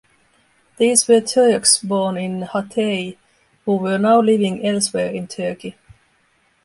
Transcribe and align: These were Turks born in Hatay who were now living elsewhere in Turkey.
These 0.77 1.07
were 1.07 1.21
Turks 1.21 1.77
born 1.77 2.17
in 2.17 2.41
Hatay 2.41 3.17
who 3.65 3.75
were 3.75 3.99
now 3.99 4.19
living 4.19 4.65
elsewhere 4.65 5.11
in 5.11 5.27
Turkey. 5.27 5.75